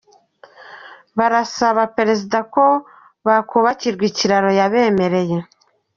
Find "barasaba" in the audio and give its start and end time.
1.17-1.81